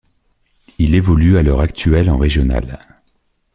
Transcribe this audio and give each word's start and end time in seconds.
Il 0.79 0.95
évolue 0.95 1.37
à 1.37 1.43
l’heure 1.43 1.59
actuelle 1.59 2.09
en 2.09 2.17
régionale. 2.17 2.79